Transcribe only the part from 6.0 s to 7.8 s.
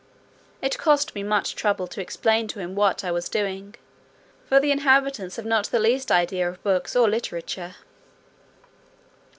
idea of books or literature.